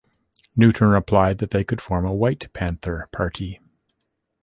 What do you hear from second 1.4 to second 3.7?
they could form a White Panther Party.